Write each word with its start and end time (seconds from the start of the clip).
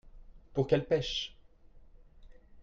pour 0.55 0.65
qu'elles 0.65 0.87
pêchent. 0.87 1.37